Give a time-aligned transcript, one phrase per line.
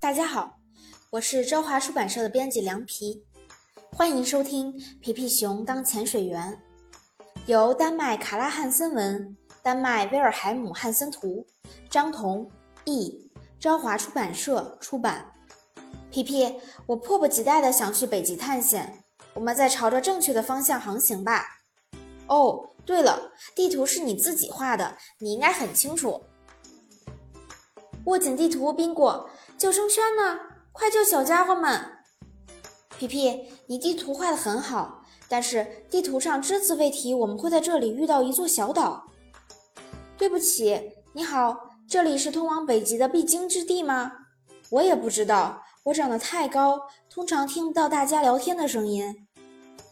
[0.00, 0.60] 大家好，
[1.10, 3.24] 我是朝华出版社的编辑凉皮，
[3.90, 6.56] 欢迎收听《皮皮熊当潜水员》，
[7.46, 11.44] 由丹麦卡拉汉森文、丹麦威尔海姆汉森图，
[11.90, 12.48] 张彤
[12.84, 15.32] 译，朝华出版社出版。
[16.12, 16.54] 皮皮，
[16.86, 19.02] 我迫不及待的想去北极探险，
[19.34, 21.44] 我们再朝着正确的方向航行吧。
[22.28, 26.22] 哦，对了，地图是你自己画的，你应该很清楚。
[28.08, 29.28] 握紧地图，宾果，
[29.58, 30.40] 救生圈呢？
[30.72, 31.78] 快救小家伙们！
[32.96, 39.04] 皮皮，你地图画的很好，但是地图上只字未提我们会在这里遇到一座小岛。
[40.16, 44.10] 对不起，你好，这里是通往北极的必经之地吗？
[44.70, 46.80] 我也不知道，我长得太高，
[47.10, 49.14] 通常听不到大家聊天的声音。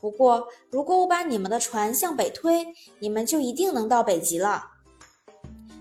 [0.01, 2.66] 不过，如果我把你们的船向北推，
[2.98, 4.71] 你们就一定能到北极了。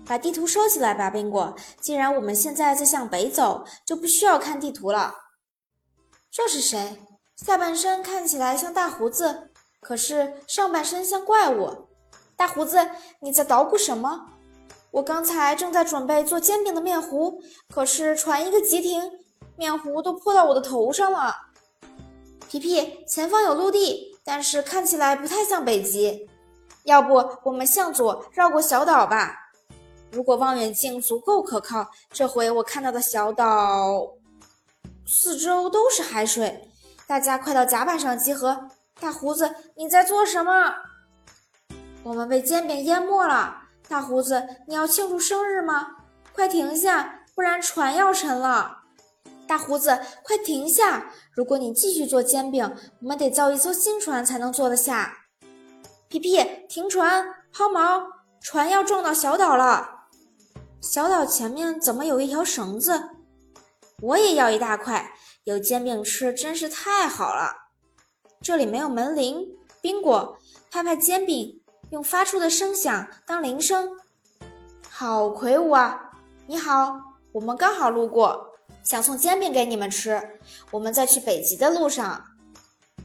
[0.06, 1.54] 把地图收起来吧，宾果。
[1.80, 5.14] 既然我们现在在向北走，就不需要看地图了。
[6.30, 7.02] 这是谁？
[7.34, 11.88] 下半身看起来像大胡子，可是上半身像怪物。
[12.36, 12.88] 大胡子，
[13.20, 14.28] 你在捣鼓什么？
[14.92, 19.10] 我刚才正在准备做煎饼的面糊，可是船一个急停，
[19.56, 21.34] 面糊都泼到我的头上了。
[22.48, 26.30] 皮皮，前方有陆地，但是看起来不太像北极。
[26.84, 29.45] 要不我们向左绕过小岛吧？
[30.12, 34.12] 如果望远镜足够可靠，这回我看到的小岛
[35.06, 36.68] 四周都是海水。
[37.06, 38.68] 大家快到甲板上集合！
[38.98, 40.74] 大胡子，你在做什么？
[42.02, 43.62] 我们被煎饼淹没了。
[43.88, 45.86] 大胡子，你要庆祝生日吗？
[46.32, 48.78] 快停下，不然船要沉了。
[49.46, 51.12] 大胡子，快停下！
[51.32, 52.64] 如果你继续做煎饼，
[53.00, 55.16] 我们得造一艘新船才能坐得下。
[56.08, 57.24] 皮皮，停船！
[57.52, 58.02] 抛锚！
[58.40, 59.95] 船要撞到小岛了。
[60.96, 63.10] 小岛前面怎么有一条绳子？
[64.00, 65.12] 我也要一大块，
[65.44, 67.54] 有煎饼吃真是太好了。
[68.40, 69.46] 这里没有门铃，
[69.82, 70.38] 宾果，
[70.70, 73.90] 拍拍煎饼，用发出的声响当铃声。
[74.88, 76.12] 好魁梧啊！
[76.46, 76.98] 你好，
[77.32, 80.40] 我们刚好路过，想送煎饼给你们吃。
[80.70, 82.24] 我们在去北极的路上。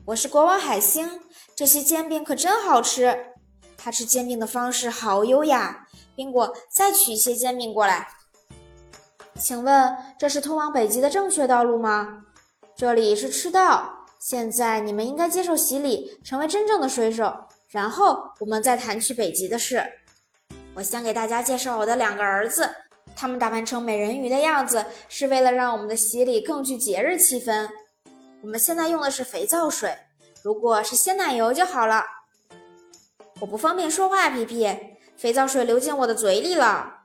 [0.06, 1.20] 我是国王海星，
[1.54, 3.34] 这些煎饼可真好吃。
[3.76, 5.90] 他吃煎饼的方式好优雅。
[6.16, 8.08] 宾果，再取一些煎饼过来。
[9.40, 12.24] 请问这是通往北极的正确道路吗？
[12.76, 13.98] 这里是赤道。
[14.20, 17.34] 现在你们应该接受洗礼，成为真正的水手，
[17.70, 19.84] 然后我们再谈去北极的事。
[20.76, 22.70] 我先给大家介绍我的两个儿子，
[23.16, 27.68] 他们打扮成美人鱼的样子，是为了让我们的洗礼更具节日气氛。
[28.44, 29.98] 我们现在用的是肥皂水，
[30.44, 32.04] 如果是鲜奶油就好了。
[33.40, 34.68] 我不方便说话，皮皮。
[35.22, 37.02] 肥皂水流进我的嘴里了，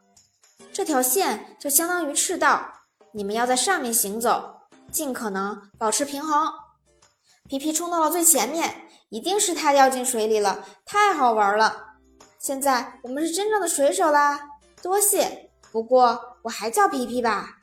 [0.72, 2.66] 这条线就相当于赤道，
[3.12, 6.50] 你们要在上面行走，尽可能保持平衡。
[7.46, 11.88] 皮皮冲到了最前面，一定是他掉进水里了，太好玩了。
[12.38, 14.40] 现在我们是真正的水手啦，
[14.80, 15.50] 多谢。
[15.70, 17.58] 不过我还叫皮皮吧。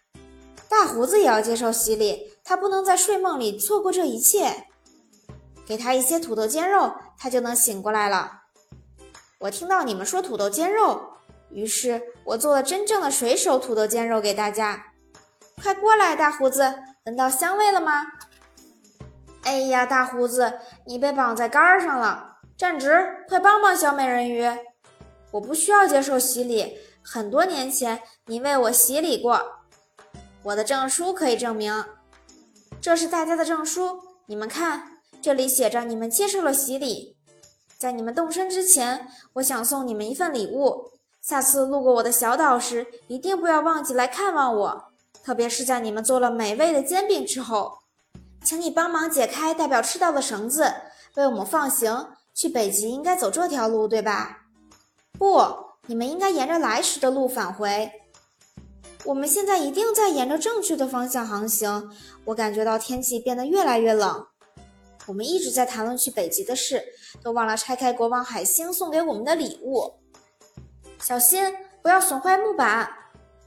[0.70, 4.68] 大胡子也要接受洗礼，他不能在睡梦里错过这一切。
[5.66, 8.43] 给他一些土豆煎肉，他就能醒过来了。
[9.44, 11.02] 我听到你们说土豆煎肉，
[11.50, 14.94] 于是我做了真正的水手土豆煎肉给大家。
[15.62, 16.74] 快过来，大胡子，
[17.06, 18.06] 闻到香味了吗？
[19.42, 24.50] 哎呀，大胡子，你被绑在杆上了，站直，快帮帮小美人鱼。
[25.32, 29.42] 我不需要接受洗礼，很多年前你为我洗礼过，
[30.44, 31.84] 我的证书可以证明。
[32.80, 37.18] 这是大家的证书，你们看，这里写着你们接受了洗礼。
[37.84, 40.90] 在你们动身之前，我想送你们一份礼物。
[41.22, 44.86] 下次路过我的小岛时，一定不要忘记来看望我，
[45.22, 47.80] 特别是在你们做了美味的煎饼之后。
[48.42, 50.74] 请你帮忙解开代表赤道的绳子，
[51.16, 52.08] 为我们放行。
[52.34, 54.44] 去北极应该走这条路，对吧？
[55.20, 55.44] 不，
[55.88, 57.92] 你们应该沿着来时的路返回。
[59.04, 61.92] 我们现在一定在沿着正确的方向航行。
[62.24, 64.26] 我感觉到天气变得越来越冷。
[65.06, 66.84] 我们一直在谈论去北极的事，
[67.22, 69.94] 都忘了拆开国王海星送给我们的礼物。
[71.00, 72.90] 小心，不要损坏木板。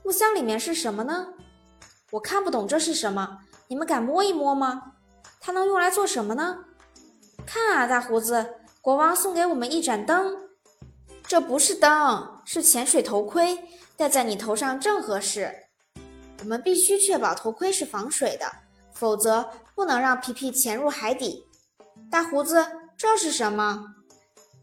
[0.04, 1.28] 木箱里面是什么呢？
[2.10, 3.38] 我看不懂这是什么，
[3.68, 4.92] 你们敢摸一摸吗？
[5.40, 6.64] 它能用来做什么呢？
[7.46, 10.36] 看啊，大胡子，国王送给我们一盏灯。
[11.26, 13.58] 这不是灯，是潜水头盔，
[13.96, 15.52] 戴在你头上正合适。
[16.40, 18.46] 我们必须确保头盔是防水的，
[18.92, 21.45] 否则不能让皮皮潜入海底。
[22.10, 22.66] 大胡子，
[22.96, 23.94] 这是什么？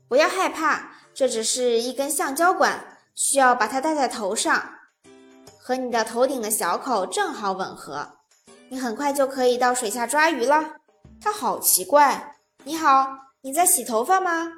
[0.07, 4.63] 不要害怕，这只是一根橡胶管，需要把它戴在头上，
[5.60, 8.07] 和你的头顶的小口正好吻合。
[8.69, 10.78] 你很快就可以到水下抓鱼了。
[11.22, 12.36] 它好奇怪。
[12.63, 13.07] 你好，
[13.42, 14.51] 你在洗头发吗？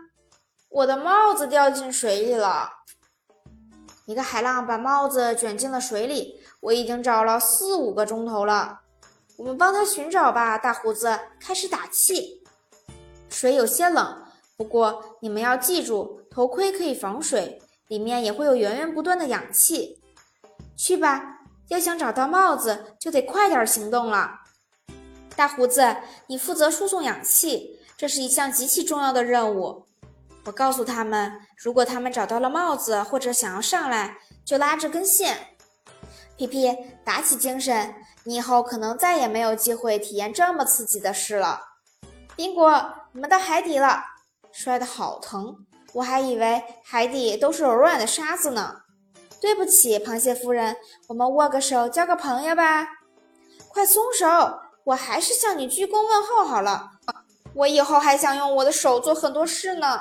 [0.69, 2.69] 我的帽子掉进水里了。
[4.05, 6.39] 一个海浪把帽子卷进了水里。
[6.61, 8.81] 我已经找了四五个钟头了。
[9.37, 10.57] 我们帮他寻找吧。
[10.57, 12.44] 大胡子开始打气。
[13.29, 14.23] 水有些冷，
[14.57, 20.01] 不过你们要记住，头盔可以防水，里面也会有源源不断的氧气。
[20.77, 24.41] 去吧，要想找到帽子，就得快点行动了。
[25.35, 29.85] 大胡子，你负责输送氧气，这是一项极其重要的任务。
[30.45, 35.35] 我告诉他们，如果他们找到了帽子或者想要上来，就拉这根线。
[36.37, 41.61] 皮皮，打起精神，你以后可能再也没有机会体验这么刺激的事了。
[42.35, 44.03] 宾果，我们到海底了，
[44.51, 45.55] 摔得好疼，
[45.93, 48.81] 我还以为海底都是柔软的沙子呢。
[49.39, 50.75] 对不起，螃蟹夫人，
[51.07, 52.85] 我们握个手，交个朋友吧。
[53.69, 54.59] 快松手！
[54.83, 56.91] 我还是向你鞠躬问候好了。
[57.53, 59.97] 我以后还想用我的手做很多事呢。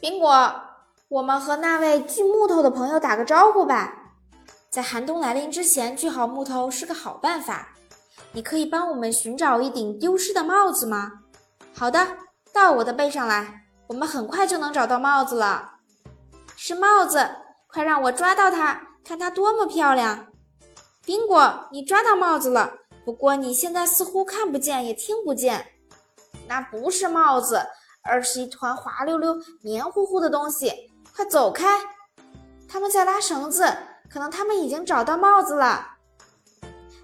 [0.00, 0.62] 苹果，
[1.08, 4.12] 我们和那位锯木头的朋友打个招呼吧。
[4.70, 7.70] 在寒冬来临之前锯好木头是个好办法。
[8.32, 11.10] 你可以帮我们寻找一顶丢失的帽子吗？
[11.74, 12.06] 好的，
[12.52, 13.66] 到我的背上来。
[13.88, 15.72] 我们很快就能找到帽子了。
[16.56, 17.28] 是帽子，
[17.66, 20.28] 快让我抓到它，看它多么漂亮！
[21.04, 22.72] 宾果，你抓到帽子了，
[23.04, 25.66] 不过你现在似乎看不见也听不见。
[26.46, 27.60] 那不是帽子，
[28.02, 30.92] 而是一团滑溜溜、黏糊糊的东西。
[31.16, 31.80] 快走开！
[32.68, 33.76] 他们在拉绳子，
[34.08, 35.89] 可能他们已经找到帽子了。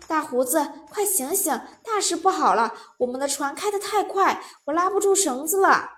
[0.08, 1.60] 大胡子，快醒醒！
[1.82, 5.90] 大事不好了，我们的船开得太快，我拉不住绳子了。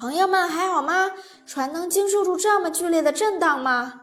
[0.00, 1.10] 朋友们还好吗？
[1.46, 4.02] 船能经受住这么剧烈的震荡吗？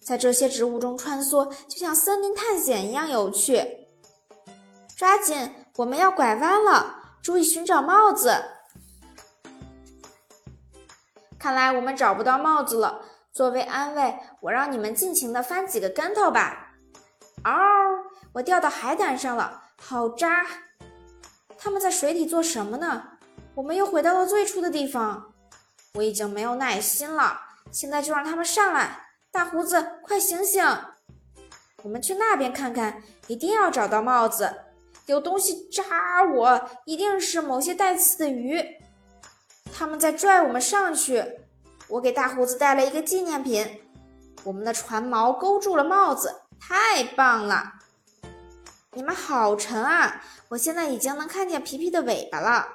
[0.00, 3.88] 在这些植物中穿梭，就像森林探险一样有趣。
[4.96, 8.44] 抓紧，我们要拐弯了，注意寻找帽子。
[11.38, 13.02] 看来我们找不到帽子了。
[13.32, 16.63] 作为安慰，我让你们尽情的翻几个跟头吧。
[17.44, 17.52] 嗷！
[18.32, 20.46] 我掉到海胆上了，好扎！
[21.58, 23.02] 他们在水底做什么呢？
[23.54, 25.32] 我们又回到了最初的地方，
[25.94, 27.40] 我已经没有耐心了。
[27.70, 29.08] 现在就让他们上来！
[29.30, 30.64] 大胡子，快醒醒！
[31.82, 34.52] 我们去那边看看，一定要找到帽子。
[35.06, 38.64] 有东西扎我，一定是某些带刺的鱼。
[39.72, 41.22] 他们在拽我们上去。
[41.88, 43.82] 我给大胡子带了一个纪念品，
[44.44, 47.74] 我们的船锚勾住了帽子，太棒了！
[48.92, 50.22] 你们好沉啊！
[50.48, 52.66] 我现在已经能看见皮皮的尾巴了。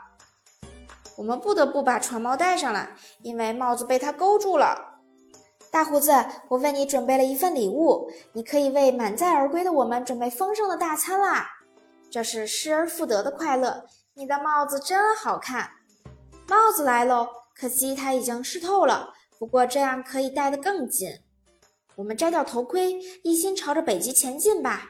[1.15, 4.99] 我们不得不把船锚带上来，因为帽子被它勾住了。
[5.71, 6.11] 大胡子，
[6.47, 11.47] 我为你准备了一份礼物，你可以为满载而归的我们准备丰盛的大餐啦！
[12.11, 13.85] 这是失而复得的快乐。
[14.15, 15.69] 你的帽子真好看，
[16.47, 17.27] 帽子来喽！
[17.55, 21.09] 可惜它已经湿透了，不过这样可以戴得更紧。
[21.99, 24.83] 我们摘掉头盔，一心朝着北极前进吧。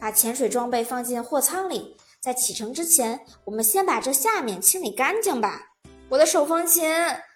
[0.00, 1.96] 把潜水装备放进货舱里。
[2.20, 5.68] 在启程之前，我们先把这下面清理干净吧。
[6.08, 6.92] 我的手风琴，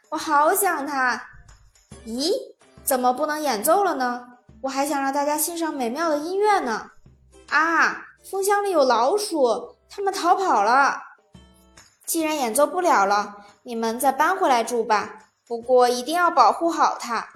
[0.08, 1.22] 我好想它。
[2.04, 2.32] 咦，
[2.82, 4.26] 怎么不能演奏了呢？
[4.62, 6.90] 我还想让大家欣赏美妙的音乐呢。
[7.50, 11.00] 啊，风箱里有老鼠，它们逃跑了。
[12.04, 15.30] 既然演奏不了了，你们再搬回来住吧。
[15.46, 17.28] 不过一定要保护好它。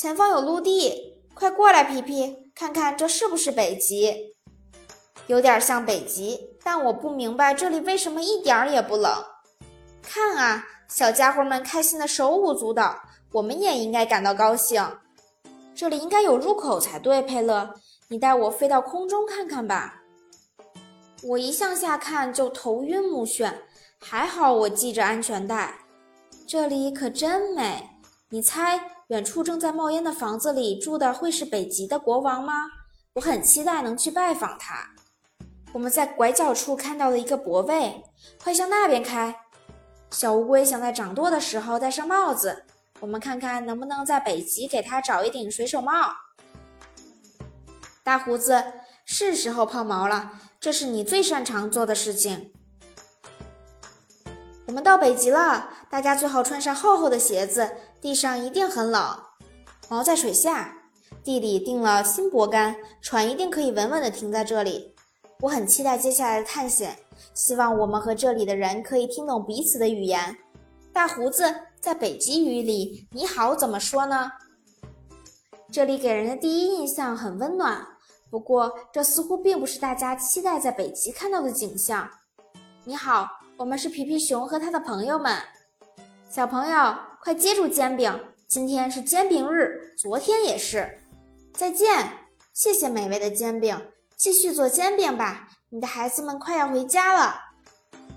[0.00, 4.36] 前方有陆地，快过来，皮皮，看看这是不是北极？
[5.26, 6.56] 有点像北极。
[6.62, 9.12] 但我不明白这里为什么一点儿也不冷。
[10.00, 12.96] 看啊，小家伙们开心的手舞足蹈，
[13.32, 14.88] 我们也应该感到高兴。
[15.74, 17.74] 这里应该有入口才对，佩勒，
[18.06, 20.02] 你带我飞到空中看看吧。
[21.24, 23.52] 我一向下看就头晕目眩，
[23.98, 25.74] 还好我系着安全带。
[26.46, 27.90] 这里可真美。
[28.30, 28.78] 你猜，
[29.08, 32.66] 远处正在冒烟的房子里住的会是北极的国王吗？
[33.14, 34.90] 我很期待能去拜访他。
[35.72, 38.04] 我们在拐角处看到了一个泊位，
[38.42, 39.34] 快向那边开。
[40.10, 42.64] 小乌龟想在掌舵的时候戴上帽子，
[43.00, 46.12] 我们看看能不能在北极给它找一顶水手帽。
[48.04, 48.62] 大胡子，
[49.06, 52.52] 是时候抛锚了，这是你最擅长做的事情。
[54.66, 59.18] 我们到北极了，大家最好穿上厚厚的鞋子，地上一定很冷。
[59.88, 60.76] 锚在水下，
[61.24, 64.94] 地里钉了新泊杆，船一定可以稳稳地停在这里。
[65.40, 66.98] 我很期待接下来的探险，
[67.34, 70.36] 希望我们和这里的人可以听懂彼此的语言。
[70.92, 74.30] 大胡子，在北极语里，你好怎么说呢？
[75.70, 77.86] 这里给人的第一印象很温暖。
[78.30, 82.10] 不过，这似乎并不是大家期待在北极看到的景象。
[82.84, 85.36] 你好，我们是皮皮熊和他的朋友们。
[86.28, 86.94] 小朋友，
[87.28, 88.10] 快接住煎饼！
[88.46, 90.98] 今天是煎饼日，昨天也是。
[91.52, 92.10] 再见，
[92.54, 93.78] 谢谢美味的煎饼。
[94.16, 97.38] 继续做煎饼吧，你的孩子们快要回家了。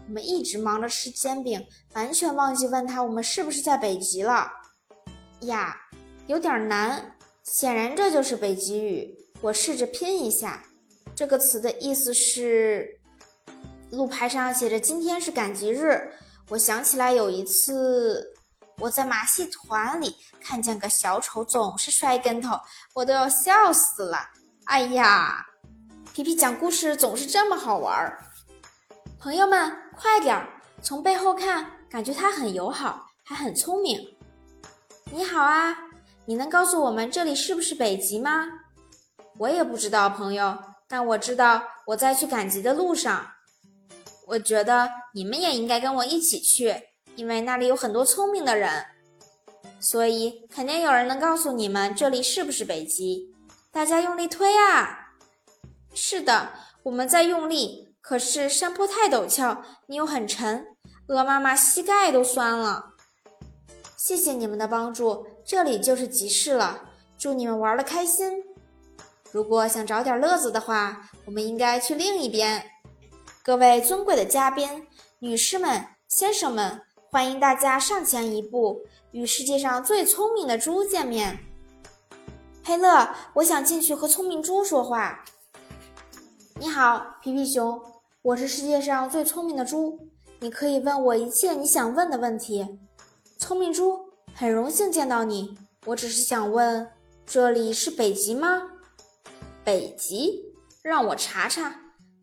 [0.07, 4.49] 我们一直忙着吃煎饼，完全忘记问他我们是不是在北极了。
[5.41, 5.75] 呀，
[6.27, 7.17] 有点难。
[7.43, 9.13] 显然这就是北极语。
[9.41, 10.63] 我试着拼一下，
[11.13, 12.97] 这个词的意思是，
[13.89, 16.13] 路牌上写着今天是赶集日。
[16.47, 18.30] 我想起来有一次，
[18.81, 22.59] 我在马戏团里看见个小丑总是摔跟头，
[22.95, 24.17] 我都要笑死了。
[24.65, 25.45] 哎呀，
[26.13, 28.19] 皮皮讲故事总是这么好玩儿。
[29.19, 30.50] 朋友们，快点儿！
[30.81, 34.03] 从背后看，感觉他很友好，还很聪明。
[35.11, 35.77] 你好啊，
[36.25, 38.47] 你能告诉我们这里是不是北极吗？
[39.38, 40.57] 我也不知道，朋友，
[40.88, 43.27] 但我知道我在去赶集的路上。
[44.25, 46.73] 我觉得你们也应该跟我一起去，
[47.15, 48.85] 因为那里有很多聪明的人，
[49.79, 53.33] 所以肯定有人能告诉你们这里是不是北极。
[53.71, 55.13] 大家用力推啊！
[55.93, 56.53] 是的，
[56.83, 60.65] 我们在用力，可是山坡太陡峭，你又很沉，
[61.07, 62.93] 鹅妈妈膝盖都酸了。
[63.97, 66.89] 谢谢你们的帮助，这里就是集市了。
[67.17, 68.43] 祝你们玩的开心。
[69.31, 72.65] 如果想找点乐子的话，我们应该去另一边。
[73.43, 74.87] 各位尊贵的嘉宾、
[75.19, 76.81] 女士们、先生们，
[77.13, 81.39] 欢迎大家上前一步，与世界上最聪明的猪见面。
[82.63, 85.21] 佩勒，我想进去和聪明猪说话。
[86.57, 87.81] 你好，皮皮熊，
[88.21, 90.07] 我是世界上最聪明的猪，
[90.39, 92.79] 你可以问我一切你想问的问题。
[93.37, 93.99] 聪明猪，
[94.33, 96.89] 很荣幸见到你，我只是想问，
[97.25, 98.69] 这里是北极吗？
[99.65, 100.45] 北极，
[100.81, 101.75] 让我查查。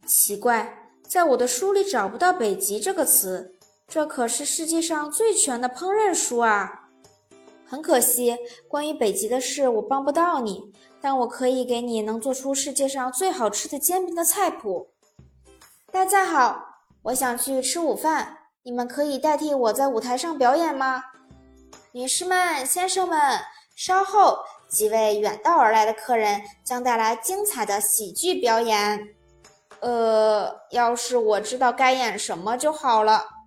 [0.06, 3.57] 奇怪，在我的书里找不到“北极”这个词。
[3.88, 6.90] 这可是世界上最全的烹饪书啊！
[7.66, 8.36] 很可惜，
[8.68, 14.90] 关于北极的事我帮不到你，但我可以给你能做出世界上最好吃的煎饼的菜谱。
[15.90, 21.02] 大家好，我想去吃午饭，你们可以代替我在舞台上表演吗？
[21.92, 23.40] 女士们、先生们，
[23.74, 24.40] 稍后。
[24.68, 29.14] 几位远道而来的客人将带来精彩的喜剧表演。
[29.80, 33.37] 呃，要是我知道该演什么就好了。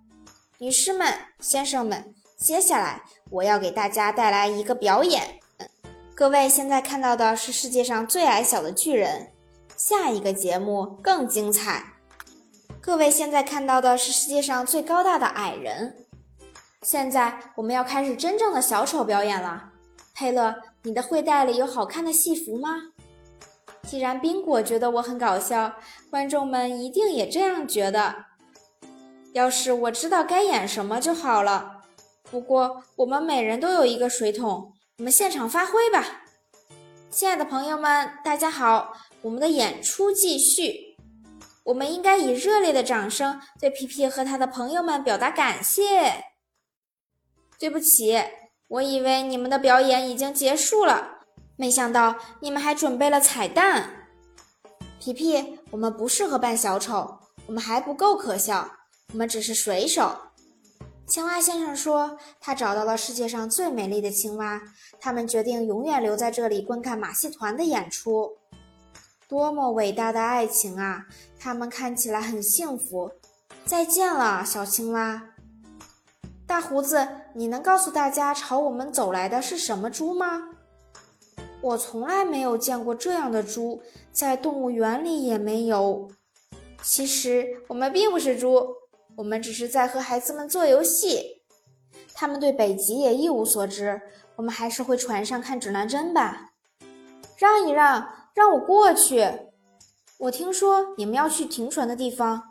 [0.62, 5.40] 女士们、先生们，接下来我要给大家带来一个表演。
[6.14, 9.32] 各位现在看到的是世界上最矮小的巨人，
[9.76, 11.82] 下一个节目更精彩。
[12.80, 15.96] 各位现在看到的是世界上最高大的矮人。
[16.82, 19.70] 现在我们要开始真正的小丑表演了，
[20.14, 20.54] 佩勒。
[20.84, 22.70] 你的会袋里有好看的戏服吗？
[23.82, 25.72] 既然宾果觉得我很搞笑，
[26.08, 28.26] 观众们一定也这样觉得。
[29.32, 31.80] 要是我知道该演什么就好了。
[32.30, 36.22] 不过我们每人都有一个水桶，我们现场发挥吧。
[37.10, 40.96] 亲爱的朋友们，大家好，我们的演出继续。
[41.64, 46.24] 我们应该以热烈的掌声对皮皮和他的朋友们表达感谢。
[47.58, 48.22] 对不起。
[48.68, 51.20] 我以为你们的表演已经结束了，
[51.56, 54.08] 没想到你们还准备了彩蛋。
[54.98, 58.70] 皮皮，我们不适合扮小丑，我们还不够可笑，
[59.12, 60.16] 我们只是水手。
[61.06, 64.60] 青蛙先生说，他找到了世界上最美丽的青蛙，
[64.98, 68.30] 他们决定永远留在这里观看马戏团的演出。
[69.28, 71.06] 多么伟大的爱情啊！
[71.38, 73.10] 他们看起来很幸福。
[73.64, 75.22] 再见了，小青蛙。
[76.46, 80.48] 大胡子，你能告诉大家朝我们走来的是什么猪吗？
[81.60, 86.10] 我从来没有见过这样的猪，在动物园里也没有。
[86.82, 88.66] 其实我们并不是猪，
[89.16, 91.42] 我们只是在和孩子们做游戏。
[92.14, 94.00] 他们对北极也一无所知，
[94.36, 96.52] 我们还是回船上看指南针吧。
[97.36, 99.28] 让一让，让我过去。
[100.18, 102.42] 我听说你们要去停船的地方，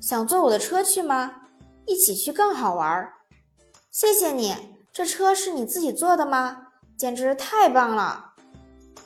[0.00, 1.42] 想坐我的车去吗？
[1.86, 3.12] 一起去更好玩。
[3.90, 4.54] 谢谢你，
[4.92, 6.68] 这车是你自己做的吗？
[6.96, 8.34] 简直太棒了！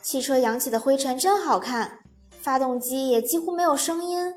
[0.02, 2.00] 汽车扬起的灰尘真好看，
[2.40, 4.35] 发动机也几乎没有声音。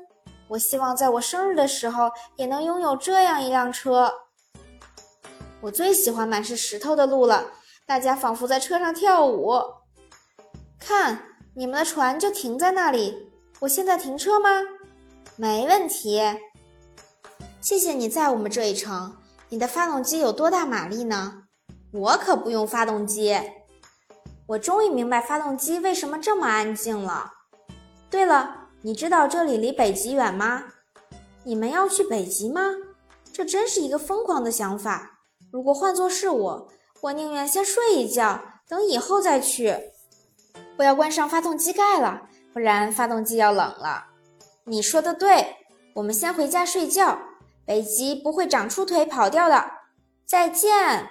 [0.48, 4.12] 我希望在我生日的时候也能拥有这样一辆车。
[5.60, 7.52] 我最喜欢满是石头的路了，
[7.86, 9.60] 大家仿佛在车上跳舞。
[10.78, 11.22] 看，
[11.54, 13.30] 你们的船就停在那里。
[13.60, 14.48] 我现在停车吗？
[15.36, 16.22] 没问题。
[17.60, 19.16] 谢谢你载我们这一程。
[19.48, 21.42] 你的发动机有多大马力呢？
[21.92, 23.36] 我可不用发动机。
[24.46, 27.32] 我终于明白发动机为什么这么安静了。
[28.08, 30.64] 对了，你知道这里离北极远吗？
[31.44, 32.62] 你们要去北极吗？
[33.32, 35.20] 这真是一个疯狂的想法。
[35.50, 36.68] 如果换作是我，
[37.02, 39.74] 我宁愿先睡一觉，等以后再去。
[40.76, 44.06] 我要关上发动机盖了，不然发动机要冷了。
[44.64, 45.56] 你说的对，
[45.94, 47.18] 我们先回家睡觉。
[47.64, 49.70] 北极不会长出腿跑掉的。
[50.24, 51.08] 再见。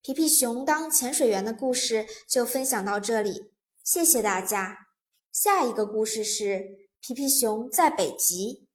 [0.00, 3.52] 皮皮熊当潜水员的故事就分享到这里，
[3.84, 4.87] 谢谢大家。
[5.32, 8.67] 下一个故事是皮皮熊在北极。